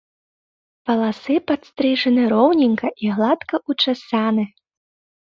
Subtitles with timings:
[0.89, 4.43] Валасы падстрыжаны роўненька і гладка ўчасаны.